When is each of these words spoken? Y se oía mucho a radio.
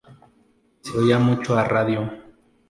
Y 0.83 0.87
se 0.89 0.97
oía 0.97 1.19
mucho 1.19 1.55
a 1.55 1.63
radio. 1.63 2.11